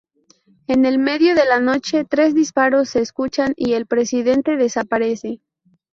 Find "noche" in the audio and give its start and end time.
1.59-2.05